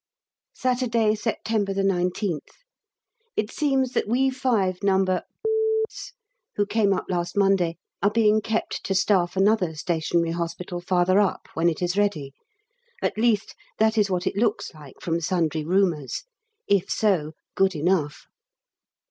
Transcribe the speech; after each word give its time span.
Saturday, 0.55 1.13
September 1.13 1.75
19th. 1.75 2.39
It 3.35 3.51
seems 3.51 3.91
that 3.91 4.07
we 4.07 4.31
five 4.31 4.81
No. 4.81 5.03
s 5.91 6.13
who 6.55 6.65
came 6.65 6.91
up 6.91 7.05
last 7.07 7.37
Monday 7.37 7.77
are 8.01 8.09
being 8.09 8.41
kept 8.41 8.83
to 8.85 8.95
staff 8.95 9.37
another 9.37 9.75
Stationary 9.75 10.31
Hospital 10.31 10.81
farther 10.81 11.19
up, 11.19 11.49
when 11.53 11.69
it 11.69 11.83
is 11.83 11.99
ready; 11.99 12.33
at 13.03 13.15
least 13.15 13.53
that 13.77 13.95
is 13.95 14.09
what 14.09 14.25
it 14.25 14.35
looks 14.35 14.73
like 14.73 14.95
from 14.99 15.21
sundry 15.21 15.63
rumours 15.63 16.23
if 16.67 16.89
so 16.89 17.33
good 17.53 17.75
enough. 17.75 18.25